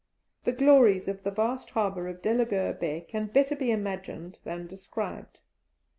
[0.45, 5.41] The glories of the vast harbour of Delagoa Bay can better be imagined than described.